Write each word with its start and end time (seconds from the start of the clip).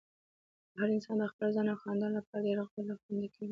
هر 0.77 0.87
انسان 0.95 1.17
د 1.19 1.23
خپل 1.33 1.47
ځان 1.55 1.67
او 1.71 1.77
خاندان 1.83 2.11
لپاره 2.17 2.43
ډېره 2.47 2.63
غله 2.71 2.95
خوندې 3.01 3.27
کوي۔ 3.35 3.49